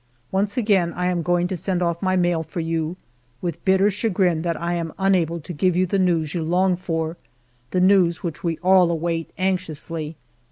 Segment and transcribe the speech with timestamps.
[0.31, 2.97] Once again I am going to send off my mail for you,
[3.39, 7.17] with bitter chagrin that I am unable to give you the news you long for,
[7.69, 10.15] the news which we all await anxiously.